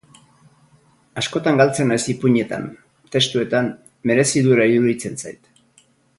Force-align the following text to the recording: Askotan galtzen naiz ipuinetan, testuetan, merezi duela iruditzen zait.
Askotan 1.21 1.61
galtzen 1.61 1.93
naiz 1.93 1.99
ipuinetan, 2.13 2.65
testuetan, 3.17 3.69
merezi 4.13 4.45
duela 4.49 4.69
iruditzen 4.79 5.21
zait. 5.25 5.55